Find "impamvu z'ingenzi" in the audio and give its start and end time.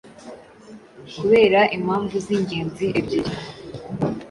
1.77-2.85